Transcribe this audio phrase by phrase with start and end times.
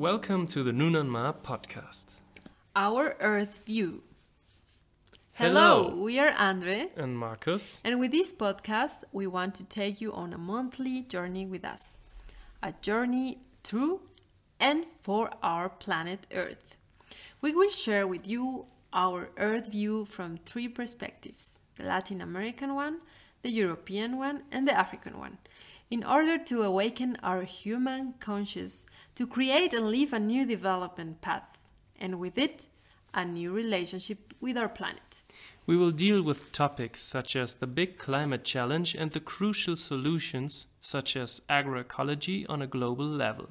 [0.00, 2.06] Welcome to the Nunanmar podcast.
[2.74, 4.02] Our Earth View.
[5.32, 5.90] Hello.
[5.90, 10.10] Hello, we are Andre, And Marcus, and with this podcast, we want to take you
[10.14, 11.98] on a monthly journey with us.
[12.62, 14.00] A journey through
[14.58, 16.78] and for our planet Earth.
[17.42, 18.64] We will share with you
[18.94, 23.00] our Earth view from three perspectives the Latin American one,
[23.42, 25.36] the European one, and the African one
[25.90, 31.58] in order to awaken our human conscious to create and live a new development path,
[31.98, 32.68] and with it,
[33.12, 35.22] a new relationship with our planet.
[35.66, 40.66] we will deal with topics such as the big climate challenge and the crucial solutions
[40.80, 43.48] such as agroecology on a global level.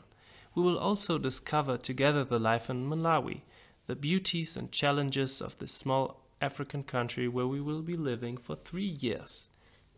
[0.55, 3.41] We will also discover together the life in Malawi,
[3.87, 8.55] the beauties and challenges of this small African country where we will be living for
[8.55, 9.49] three years.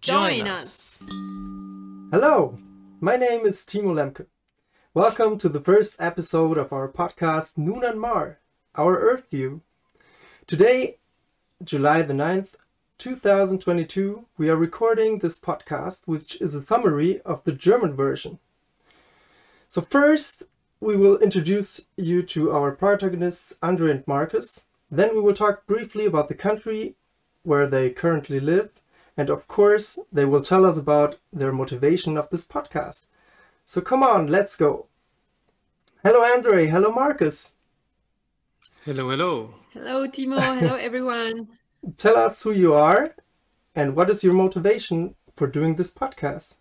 [0.01, 0.97] Join us.
[2.11, 2.57] Hello,
[2.99, 4.25] my name is Timo Lemke.
[4.95, 8.37] Welcome to the first episode of our podcast Nunanmar,
[8.73, 9.61] our Earth View.
[10.47, 10.97] Today,
[11.63, 12.55] July the 9th,
[12.97, 18.39] 2022, we are recording this podcast, which is a summary of the German version.
[19.67, 20.41] So, first,
[20.79, 24.65] we will introduce you to our protagonists, Andre and Marcus.
[24.89, 26.95] Then, we will talk briefly about the country
[27.43, 28.80] where they currently live.
[29.17, 33.05] And of course, they will tell us about their motivation of this podcast.
[33.65, 34.87] So, come on, let's go.
[36.03, 36.67] Hello, Andre.
[36.67, 37.53] Hello, Marcus.
[38.85, 39.53] Hello, hello.
[39.73, 40.39] Hello, Timo.
[40.39, 41.47] Hello, everyone.
[41.97, 43.15] Tell us who you are
[43.75, 46.55] and what is your motivation for doing this podcast.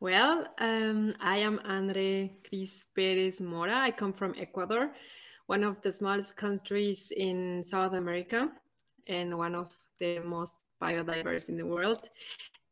[0.00, 3.76] Well, um, I am Andre Cris Perez Mora.
[3.76, 4.90] I come from Ecuador,
[5.46, 8.50] one of the smallest countries in South America
[9.06, 9.72] and one of
[10.02, 12.08] the most biodiverse in the world.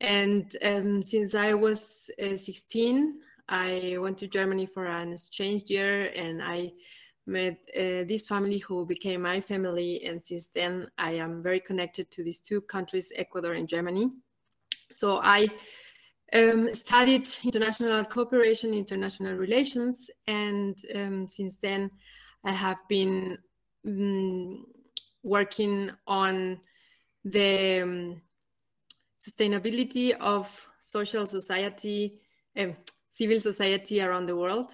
[0.01, 6.11] And um, since I was uh, 16, I went to Germany for an exchange year
[6.17, 6.73] and I
[7.27, 10.05] met uh, this family who became my family.
[10.07, 14.11] And since then, I am very connected to these two countries, Ecuador and Germany.
[14.93, 15.49] So I
[16.33, 21.91] um, studied international cooperation, international relations, and um, since then
[22.45, 23.39] I have been
[23.87, 24.57] mm,
[25.23, 26.61] working on
[27.25, 28.23] the um,
[29.19, 32.21] sustainability of social society,
[32.59, 32.77] um,
[33.11, 34.73] civil society around the world.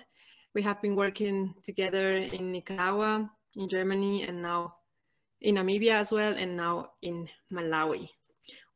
[0.54, 4.76] We have been working together in Nicaragua, in Germany, and now
[5.40, 8.08] in Namibia as well, and now in Malawi.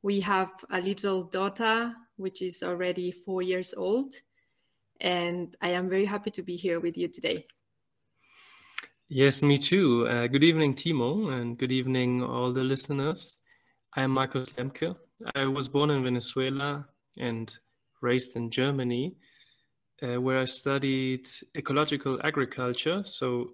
[0.03, 4.15] We have a little daughter, which is already four years old,
[5.01, 7.47] and I am very happy to be here with you today.
[9.09, 10.07] Yes, me too.
[10.07, 13.39] Uh, good evening, Timo, and good evening, all the listeners.
[13.97, 14.95] I am Marcus Lemke.
[15.35, 16.87] I was born in Venezuela
[17.19, 17.53] and
[18.01, 19.17] raised in Germany,
[20.01, 23.03] uh, where I studied ecological agriculture.
[23.05, 23.51] So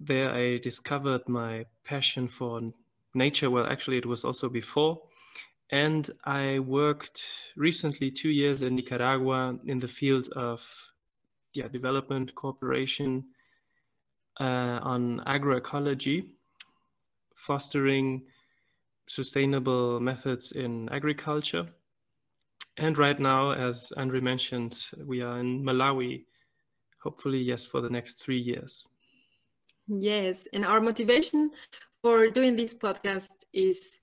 [0.00, 2.60] there I discovered my passion for
[3.14, 3.50] nature.
[3.50, 5.00] Well, actually, it was also before.
[5.70, 7.24] And I worked
[7.56, 10.60] recently two years in Nicaragua in the field of
[11.52, 13.26] yeah, development cooperation
[14.40, 16.30] uh, on agroecology,
[17.36, 18.24] fostering
[19.06, 21.66] sustainable methods in agriculture.
[22.76, 26.24] And right now, as Andre mentioned, we are in Malawi,
[27.02, 28.84] hopefully, yes, for the next three years.
[29.86, 31.50] Yes, and our motivation
[32.02, 33.98] for doing this podcast is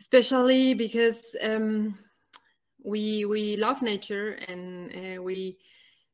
[0.00, 1.96] especially because um,
[2.84, 5.56] we we love nature and uh, we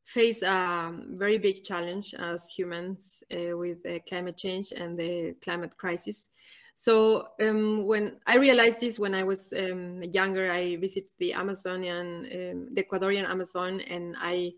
[0.04, 5.76] face a very big challenge as humans uh, with uh, climate change and the climate
[5.76, 6.30] crisis.
[6.74, 12.26] So um, when I realized this when I was um, younger, I visited the Amazonian,
[12.32, 14.52] um, the Ecuadorian Amazon, and I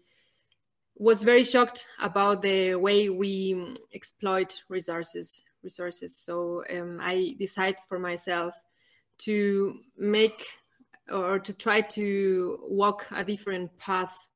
[0.96, 5.42] was very shocked about the way we exploit resources.
[5.62, 6.16] Resources.
[6.16, 8.54] So um, I decided for myself
[9.20, 10.46] to make
[11.10, 14.28] or to try to walk a different path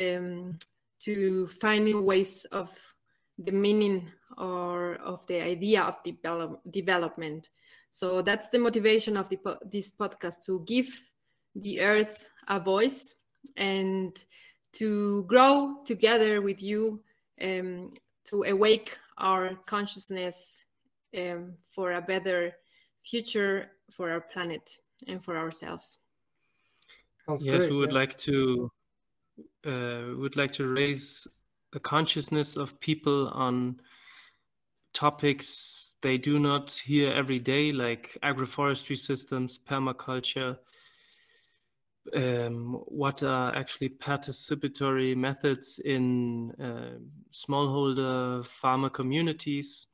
[0.00, 0.58] um,
[1.00, 2.76] to find new ways of
[3.38, 7.48] the meaning or of the idea of develop, development.
[7.90, 9.38] So that's the motivation of the,
[9.70, 10.88] this podcast to give
[11.54, 13.14] the earth a voice
[13.56, 14.16] and
[14.72, 17.00] to grow together with you
[17.40, 17.92] um,
[18.24, 20.64] to awake our consciousness
[21.16, 22.52] um, for a better
[23.02, 25.98] future for our planet and for ourselves.
[27.26, 27.98] Sounds yes, great, we would yeah.
[27.98, 28.70] like to
[29.66, 31.26] uh, we would like to raise
[31.72, 33.80] the consciousness of people on
[34.94, 40.56] topics they do not hear every day, like agroforestry systems, permaculture,
[42.14, 46.98] um, what are actually participatory methods in uh,
[47.32, 49.88] smallholder farmer communities.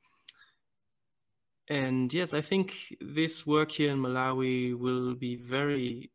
[1.68, 6.10] And yes, I think this work here in Malawi will be very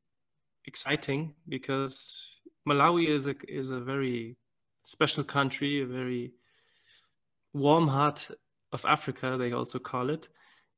[0.66, 4.38] exciting because Malawi is a is a very
[4.90, 6.34] special country, a very
[7.54, 8.30] warm heart
[8.72, 10.30] of Africa, they also call it.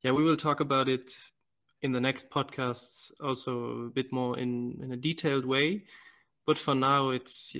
[0.02, 1.14] Yeah, we will talk about it
[1.82, 5.84] in the next podcasts also a bit more in, in a detailed way.
[6.46, 7.56] But for now, it's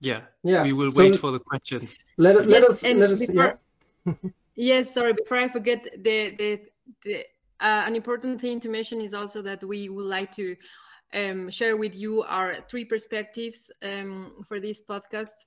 [0.00, 0.62] yeah, yeah.
[0.62, 2.04] We will so wait for the questions.
[2.16, 3.58] Let, let yes, us let us before,
[4.06, 4.12] yeah.
[4.56, 5.12] yes, sorry.
[5.12, 6.60] Before I forget, the the,
[7.04, 7.18] the
[7.60, 10.56] uh, an important thing to mention is also that we would like to
[11.14, 15.44] um, share with you our three perspectives um, for this podcast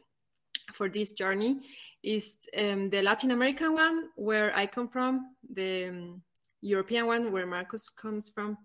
[0.73, 1.61] for this journey
[2.03, 6.21] is um, the Latin American one, where I come from, the um,
[6.61, 8.57] European one, where Marcus comes from,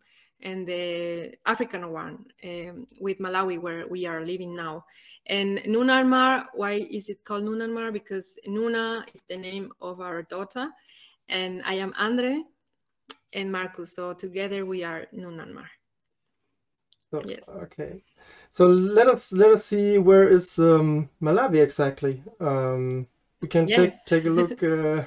[0.43, 4.85] and the African one um, with Malawi, where we are living now.
[5.27, 7.93] And Nunanmar, why is it called Nunanmar?
[7.93, 10.69] Because Nuna is the name of our daughter,
[11.29, 12.43] and I am Andre
[13.33, 13.95] and Marcus.
[13.95, 15.67] So together we are Nunanmar.
[17.25, 17.49] Oh, yes.
[17.49, 18.03] Okay.
[18.51, 22.23] So let us let us see where is um, Malawi exactly.
[22.41, 23.07] Um,
[23.41, 24.05] we can yes.
[24.05, 25.05] take take a look uh,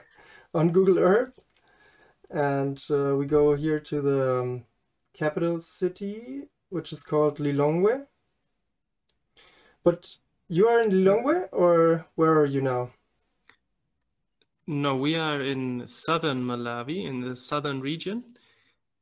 [0.53, 1.39] on Google Earth,
[2.29, 4.65] and uh, we go here to the um,
[5.13, 8.06] capital city, which is called Lilongwe.
[9.83, 10.17] But
[10.47, 12.91] you are in Lilongwe, or where are you now?
[14.67, 18.38] No, we are in southern Malawi, in the southern region,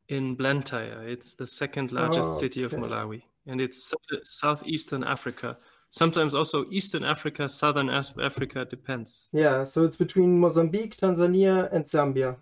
[0.09, 1.07] in Blantyre.
[1.07, 2.39] It's the second largest oh, okay.
[2.39, 3.94] city of Malawi, and it's
[4.24, 5.57] southeastern Africa
[5.89, 9.30] sometimes also Eastern Africa, Southern Africa, depends.
[9.31, 12.38] Yeah, so it's between Mozambique, Tanzania, and Zambia,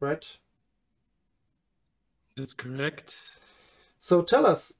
[0.00, 0.38] right?
[2.36, 3.38] That's correct.
[3.98, 4.74] So tell us,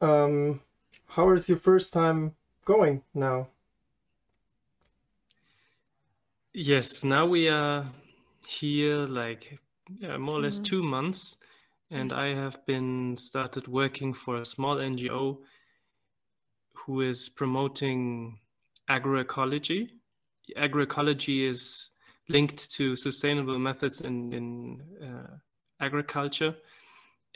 [0.00, 0.60] um,
[1.08, 3.48] how is your first time going now?
[6.52, 7.86] Yes, now we are
[8.46, 9.58] here like
[9.98, 11.36] yeah, more or less two months,
[11.90, 15.38] and I have been started working for a small NGO
[16.74, 18.38] who is promoting
[18.90, 19.90] agroecology.
[20.56, 21.90] Agroecology is
[22.28, 25.36] linked to sustainable methods in, in uh,
[25.80, 26.54] agriculture.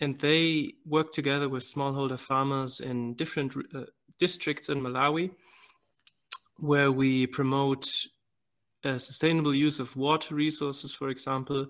[0.00, 3.84] And they work together with smallholder farmers in different uh,
[4.18, 5.30] districts in Malawi,
[6.58, 7.88] where we promote
[8.84, 11.66] uh, sustainable use of water resources, for example,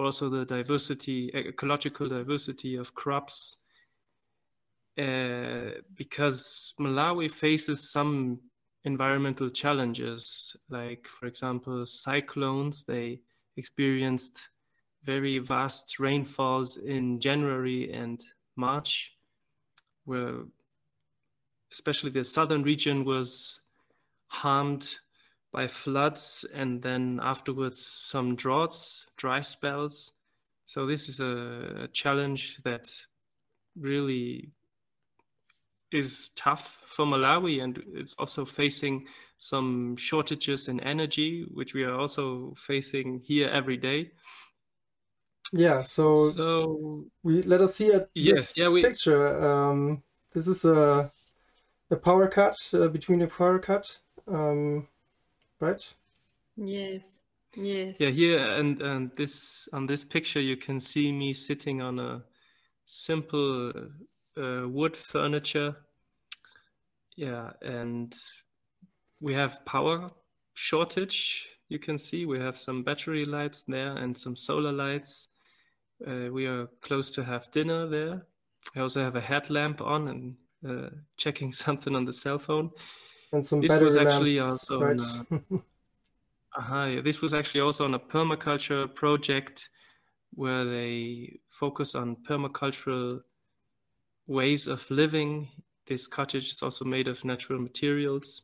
[0.00, 3.58] or also the diversity, ecological diversity of crops
[4.98, 8.40] uh, because Malawi faces some
[8.84, 12.84] environmental challenges, like, for example, cyclones.
[12.84, 13.20] They
[13.58, 14.48] experienced
[15.04, 18.24] very vast rainfalls in January and
[18.56, 19.18] March,
[20.06, 20.44] where
[21.72, 23.60] especially the southern region was
[24.28, 24.98] harmed
[25.52, 30.12] by floods and then afterwards some droughts, dry spells.
[30.66, 32.88] So this is a, a challenge that
[33.76, 34.50] really
[35.92, 39.06] is tough for Malawi, and it's also facing
[39.38, 44.12] some shortages in energy, which we are also facing here every day.
[45.52, 49.44] Yeah, so, so we let us see a yes, yeah, we, picture.
[49.44, 51.10] Um, this is a
[51.90, 53.98] a power cut uh, between a power cut,
[54.28, 54.86] um,
[55.60, 55.94] right?
[56.56, 57.22] Yes,
[57.56, 58.00] yes.
[58.00, 62.22] Yeah, here and and this on this picture you can see me sitting on a
[62.86, 63.72] simple
[64.36, 65.76] uh, wood furniture.
[67.16, 68.14] Yeah, and
[69.20, 70.10] we have power
[70.54, 71.46] shortage.
[71.68, 75.28] You can see we have some battery lights there and some solar lights.
[76.06, 78.26] Uh, we are close to have dinner there.
[78.74, 80.36] I also have a headlamp on and
[80.68, 82.70] uh, checking something on the cell phone.
[83.32, 85.00] And some this battery was actually lamps, also right?
[85.00, 85.34] a,
[86.58, 89.70] uh-huh, yeah, this was actually also on a permaculture project
[90.34, 93.20] where they focus on permacultural
[94.26, 95.48] ways of living.
[95.86, 98.42] This cottage is also made of natural materials.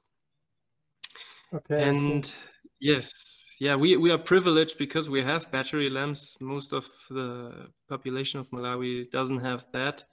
[1.52, 1.88] Okay.
[1.88, 2.33] And
[2.81, 6.37] yes, yeah, we, we are privileged because we have battery lamps.
[6.40, 10.05] Most of the population of Malawi doesn't have that.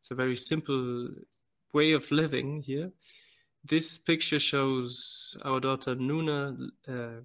[0.00, 1.08] It's a very simple
[1.72, 2.90] way of living here.
[3.64, 6.56] This picture shows our daughter Nuna
[6.88, 7.20] uh,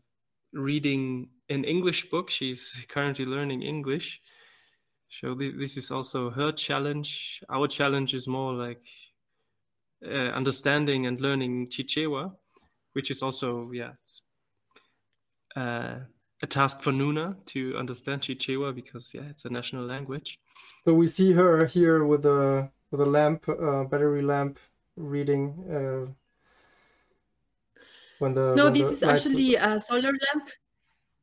[0.54, 2.30] reading an English book.
[2.30, 4.22] She's currently learning English.
[5.10, 7.42] So this is also her challenge.
[7.50, 8.84] Our challenge is more like
[10.06, 12.34] uh, understanding and learning Chichewa,
[12.94, 13.94] which is also yeah
[15.56, 16.00] uh,
[16.44, 20.40] a task for Nuna to understand Chichewa because yeah it's a national language.
[20.86, 24.60] So we see her here with a with a lamp, uh, battery lamp,
[24.98, 26.12] reading uh,
[28.20, 30.50] when the no when this the is was- actually a solar lamp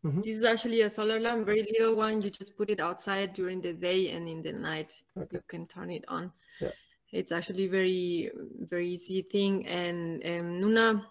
[0.05, 0.23] Mhm.
[0.23, 3.63] this is actually a solar lamp very little one you just put it outside during
[3.63, 5.37] the day and in the night Okay.
[5.37, 6.73] you can turn it on Yeah.
[7.11, 11.07] it's actually very very easy thing and um, nuna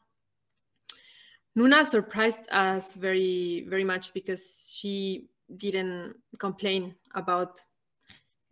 [1.57, 7.59] nuna surprised us very very much because she didn't complain about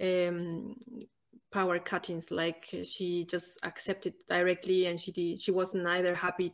[0.01, 0.75] um,
[1.51, 6.51] power cuttings like she just accepted directly and she did, she wasn't either happy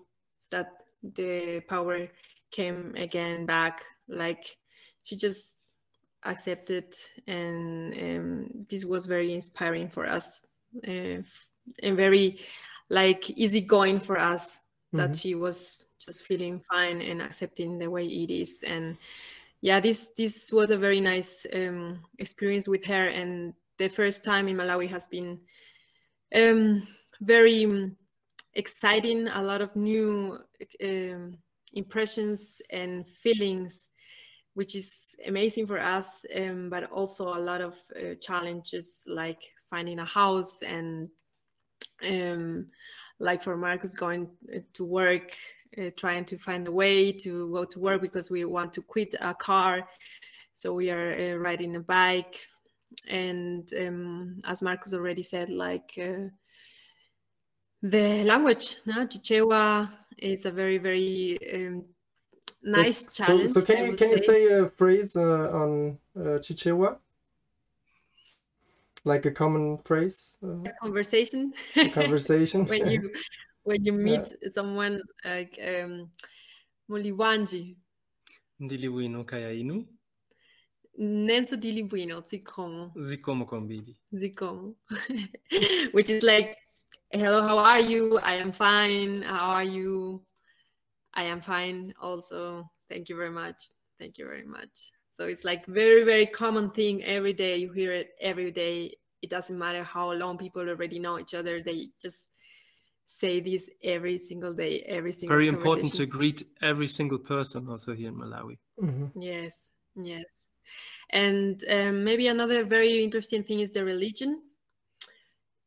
[0.52, 2.08] that the power
[2.52, 3.84] came again back.
[4.08, 4.58] Like
[5.04, 5.58] she just
[6.24, 6.94] accepted
[7.28, 10.46] and um, this was very inspiring for us
[10.88, 11.22] uh,
[11.84, 12.40] and very
[12.90, 14.60] like easygoing for us
[14.94, 15.20] that Mhm.
[15.20, 18.64] she was just feeling fine and accepting the way it is.
[18.64, 18.98] And
[19.62, 23.08] yeah this this was a very nice um, experience with her.
[23.10, 25.40] And the first time in malawi has been
[26.36, 26.88] um,
[27.22, 27.92] very
[28.58, 30.38] exciting a lot of new
[30.84, 31.38] um,
[31.74, 33.90] impressions and feelings
[34.54, 40.00] which is amazing for us um, but also a lot of uh, challenges like finding
[40.00, 41.08] a house and
[42.10, 42.68] um,
[43.20, 45.34] like for marcus going uh, to work
[45.78, 49.14] uh, trying to find a way to go to work because we want to quit
[49.20, 49.88] a car.
[50.54, 52.48] So we are uh, riding a bike.
[53.08, 56.30] And um, as marcus already said like uh,
[57.82, 59.06] the language no?
[59.06, 61.86] chichewa is a very very um,
[62.64, 66.40] nice so, challenge so can you would can you say a phrase uh, on uh,
[66.40, 66.98] Chichewa?
[69.04, 72.66] Like a common phrase, uh, conversation a conversation.
[72.68, 73.10] when you
[73.64, 76.10] when you meet someone like um
[76.90, 77.78] muliwanji
[78.60, 79.86] Ndiliwino kaya inu,
[80.98, 83.98] nenso dilibwino zikomo zikomo kwambili.
[84.12, 84.76] zikomo
[85.94, 86.58] which is like
[87.12, 88.20] hello how are you?
[88.20, 89.22] I am fine.
[89.22, 90.24] How are you?
[91.14, 92.70] I am fine also.
[92.90, 93.70] Thank you very much.
[94.00, 94.92] Thank you very much.
[95.12, 97.58] So it's like very very common thing every day.
[97.58, 98.96] You hear it every day.
[99.22, 101.62] It doesn't matter how long people already know each other.
[101.62, 102.30] They just
[103.08, 107.94] say this every single day every single Very important to greet every single person also
[107.94, 108.58] here in Malawi.
[108.80, 109.12] Mhm.
[109.16, 110.50] Yes, yes.
[111.10, 114.42] And um, maybe another very interesting thing is the religion.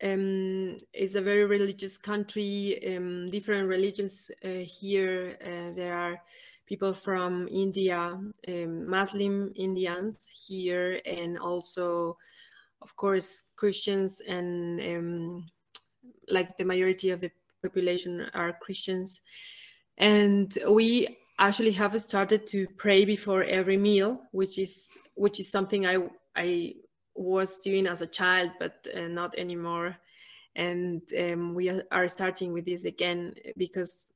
[0.02, 5.36] Um, it's a very religious country, um, different religions uh, here.
[5.44, 6.22] Uh, there are
[6.66, 12.16] people from India, um, Muslim Indians here, and also,
[12.80, 15.46] of course, Christians and um,
[16.28, 17.30] like the majority of the
[17.62, 19.20] population are Christians.
[19.98, 25.86] And we actually have started to pray before every meal, which is which is something
[25.86, 25.98] I
[26.36, 26.74] I
[27.20, 29.96] was doing as a child, but uh, not anymore.
[30.56, 34.06] And um, we are- starting with this again because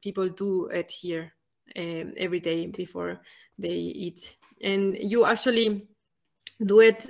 [0.00, 1.32] people do it here
[1.76, 3.20] um, every day before
[3.58, 4.36] they eat.
[4.62, 5.86] And you actually
[6.64, 7.06] do it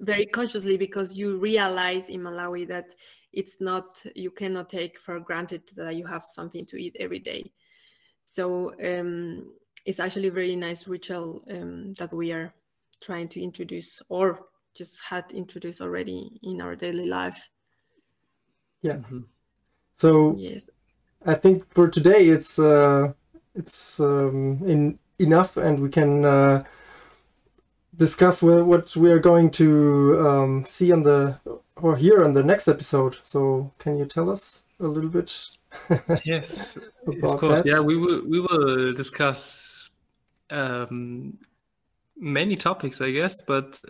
[0.00, 2.94] very consciously because you realize in Malawi that
[3.32, 7.52] it's not you cannot take for granted that you have something to eat every day.
[8.24, 9.52] So um,
[9.84, 12.52] it's actually a very nice ritual um, that we are
[13.00, 14.46] trying to introduce or
[14.76, 17.38] just had introduced already in our daily life.
[18.82, 18.96] Yeah.
[18.96, 19.24] Mhm.
[19.92, 20.70] So Yes.
[21.24, 23.12] I think for today it's uh,
[23.54, 26.64] it's um, in enough, and we can uh,
[27.96, 31.38] discuss wha- what we are going to um, see on the
[31.76, 33.18] or hear on the next episode.
[33.22, 35.48] So can you tell us a little bit
[36.24, 37.62] Yes, about of course.
[37.62, 37.66] that?
[37.66, 39.90] Yeah, we will we will discuss
[40.50, 41.38] um,
[42.16, 43.80] many topics, I guess, but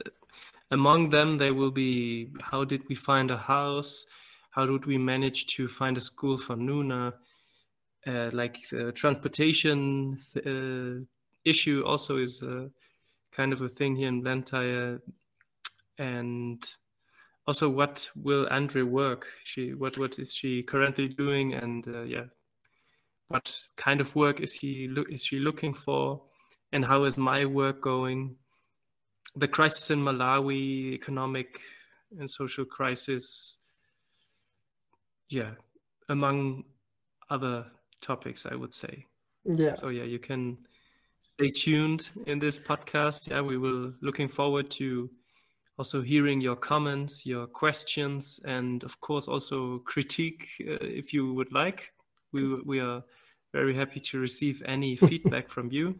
[0.70, 4.06] among them there will be how did we find a house?
[4.50, 7.12] How did we manage to find a school for Nuna?
[8.06, 11.04] Uh, like the transportation uh,
[11.44, 12.70] issue also is a
[13.32, 15.00] kind of a thing here in Blantyre,
[15.98, 16.64] and
[17.46, 19.28] also what will Andre work?
[19.44, 21.54] She what what is she currently doing?
[21.54, 22.26] And uh, yeah,
[23.28, 26.22] what kind of work is he look is she looking for?
[26.72, 28.36] And how is my work going?
[29.36, 31.60] The crisis in Malawi, economic
[32.18, 33.58] and social crisis.
[35.28, 35.52] Yeah,
[36.08, 36.64] among
[37.30, 37.66] other
[38.00, 39.06] topics, I would say.
[39.44, 39.74] Yeah.
[39.74, 40.58] So yeah, you can
[41.20, 43.28] stay tuned in this podcast.
[43.30, 45.10] Yeah, we will looking forward to
[45.78, 51.52] also hearing your comments, your questions, and of course also critique uh, if you would
[51.52, 51.92] like.
[52.32, 53.02] We we are
[53.52, 55.98] very happy to receive any feedback from you.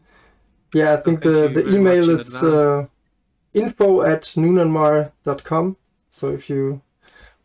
[0.73, 2.85] Yeah, I think thank the, the email is uh.
[3.57, 5.77] Info at nunanmar.com.
[6.09, 6.81] So if you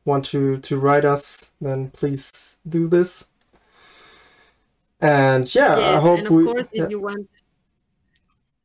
[0.05, 3.29] want to to write us, then please do this.
[5.01, 6.45] And yeah, yes, I hope and of we.
[6.45, 6.85] course, yeah.
[6.85, 7.29] if you want,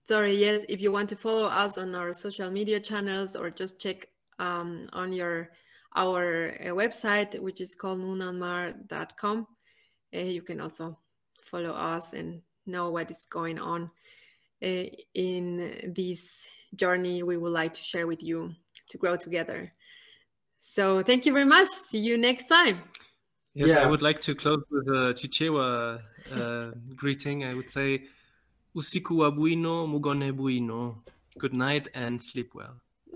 [0.03, 3.79] sorry, yes, if you want to follow us on our social media channels or just
[3.79, 4.07] check
[4.39, 5.49] um, on your
[5.95, 9.47] our uh, website, which is called nunanmar.com,
[10.15, 10.97] uh, you can also
[11.45, 13.89] follow us and know what is going on
[14.63, 14.83] uh,
[15.15, 16.45] in this
[16.75, 18.53] journey we would like to share with you
[18.89, 19.71] to grow together.
[20.59, 21.67] So thank you very much.
[21.67, 22.81] See you next time.
[23.53, 23.83] Yes, Yeah.
[23.83, 25.99] I would like to close with a Chichewa
[26.31, 27.43] uh, greeting.
[27.43, 28.03] I would say,
[28.75, 30.97] Usiku wa bwino, mugone bwino.
[31.39, 32.79] Good night and sleep well.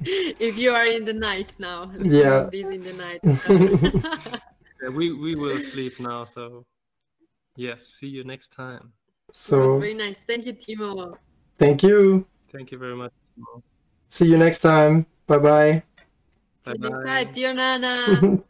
[0.00, 2.48] if you are in the night now, Yeah.
[2.50, 4.40] this in the night.
[4.82, 6.64] Yeah, we, we will sleep now, so
[7.54, 8.94] yes, see you next time.
[9.28, 10.20] It was So very nice.
[10.20, 11.18] Thank you, Timo.
[11.60, 12.26] Thank you.
[12.50, 13.12] Thank you very much.
[14.08, 15.06] See you next time.
[15.28, 15.82] Bye bye.
[16.64, 17.24] See you next Bye-bye.
[17.32, 18.42] dear Nana.